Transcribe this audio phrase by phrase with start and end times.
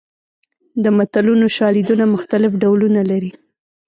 [0.83, 3.31] د متلونو شالیدونه مختلف ډولونه لري